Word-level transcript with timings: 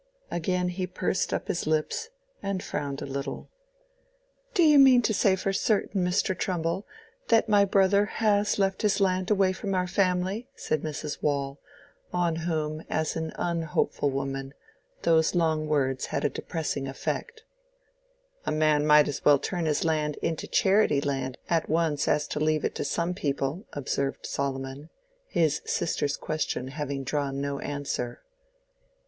Again 0.31 0.69
he 0.69 0.87
pursed 0.87 1.31
up 1.31 1.47
his 1.47 1.67
lips 1.67 2.09
and 2.41 2.63
frowned 2.63 3.03
a 3.03 3.05
little. 3.05 3.51
"Do 4.55 4.63
you 4.63 4.79
mean 4.79 5.03
to 5.03 5.13
say 5.13 5.35
for 5.35 5.53
certain, 5.53 6.03
Mr. 6.03 6.35
Trumbull, 6.35 6.87
that 7.27 7.47
my 7.47 7.65
brother 7.65 8.05
has 8.05 8.57
left 8.57 8.81
his 8.81 8.99
land 8.99 9.29
away 9.29 9.53
from 9.53 9.75
our 9.75 9.85
family?" 9.85 10.47
said 10.55 10.81
Mrs. 10.81 11.21
Waule, 11.21 11.59
on 12.11 12.35
whom, 12.37 12.81
as 12.89 13.15
an 13.15 13.31
unhopeful 13.35 14.09
woman, 14.09 14.55
those 15.03 15.35
long 15.35 15.67
words 15.67 16.07
had 16.07 16.25
a 16.25 16.29
depressing 16.29 16.87
effect. 16.87 17.43
"A 18.47 18.51
man 18.51 18.87
might 18.87 19.07
as 19.07 19.23
well 19.23 19.37
turn 19.37 19.65
his 19.67 19.85
land 19.85 20.15
into 20.23 20.47
charity 20.47 20.99
land 20.99 21.37
at 21.47 21.69
once 21.69 22.07
as 22.07 22.35
leave 22.35 22.65
it 22.65 22.73
to 22.73 22.83
some 22.83 23.13
people," 23.13 23.67
observed 23.73 24.25
Solomon, 24.25 24.89
his 25.27 25.61
sister's 25.65 26.17
question 26.17 26.69
having 26.69 27.03
drawn 27.03 27.39
no 27.39 27.59
answer. 27.59 28.23